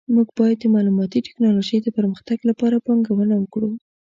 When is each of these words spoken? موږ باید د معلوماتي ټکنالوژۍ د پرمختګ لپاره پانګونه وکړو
موږ 0.15 0.27
باید 0.39 0.57
د 0.61 0.65
معلوماتي 0.73 1.19
ټکنالوژۍ 1.27 1.77
د 1.81 1.87
پرمختګ 1.97 2.37
لپاره 2.49 2.83
پانګونه 2.85 3.33
وکړو 3.37 3.69